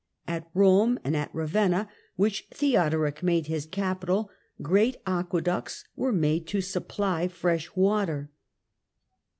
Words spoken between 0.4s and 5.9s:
Rome and at Ravenna, which Theodoric made his capital, greal aqueducts